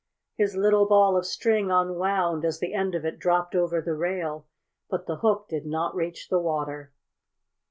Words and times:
His 0.35 0.55
little 0.57 0.87
ball 0.87 1.15
of 1.15 1.27
string 1.27 1.69
unwound 1.69 2.43
as 2.43 2.59
the 2.59 2.73
end 2.73 2.95
of 2.95 3.05
it 3.05 3.19
dropped 3.19 3.53
over 3.53 3.81
the 3.81 3.93
rail, 3.93 4.47
but 4.89 5.05
the 5.05 5.17
hook 5.17 5.47
did 5.47 5.67
not 5.67 5.93
reach 5.95 6.27
the 6.27 6.39
water. 6.39 6.91